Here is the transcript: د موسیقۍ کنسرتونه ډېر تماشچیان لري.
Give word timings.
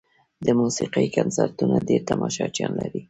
د 0.45 0.47
موسیقۍ 0.59 1.07
کنسرتونه 1.17 1.75
ډېر 1.87 2.01
تماشچیان 2.09 2.71
لري. 2.81 2.99